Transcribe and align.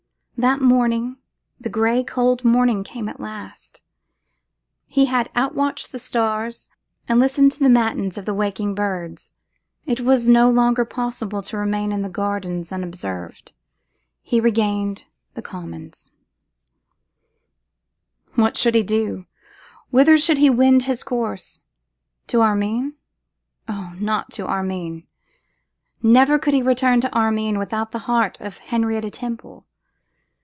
The 0.37 0.57
morning, 0.57 1.17
the 1.59 1.69
grey 1.69 2.03
cold 2.03 2.43
morning, 2.43 2.83
came 2.83 3.07
at 3.07 3.19
last; 3.19 3.79
he 4.87 5.05
had 5.05 5.29
outwatched 5.35 5.91
the 5.91 5.99
stars, 5.99 6.67
and 7.07 7.19
listened 7.19 7.51
to 7.51 7.59
the 7.59 7.69
matins 7.69 8.17
of 8.17 8.25
the 8.25 8.33
waking 8.33 8.73
birds. 8.73 9.33
It 9.85 10.01
was 10.01 10.27
no 10.27 10.49
longer 10.49 10.83
possible 10.83 11.43
to 11.43 11.57
remain 11.57 11.91
in 11.91 12.01
the 12.01 12.09
gardens 12.09 12.71
unobserved; 12.71 13.51
he 14.23 14.41
regained 14.41 15.05
the 15.35 15.43
common. 15.43 15.91
What 18.33 18.57
should 18.57 18.73
he 18.73 18.81
do! 18.81 19.27
whither 19.91 20.17
should 20.17 20.39
he 20.39 20.49
wend 20.49 20.85
his 20.85 21.03
course? 21.03 21.61
To 22.29 22.41
Armine? 22.41 22.93
Oh! 23.67 23.93
not 23.99 24.31
to 24.31 24.47
Armine; 24.47 25.05
never 26.01 26.39
could 26.39 26.55
he 26.55 26.63
return 26.63 26.99
to 27.01 27.13
Armine 27.15 27.59
without 27.59 27.91
the 27.91 27.99
heart 28.09 28.41
of 28.41 28.57
Henrietta 28.57 29.11
Temple. 29.11 29.67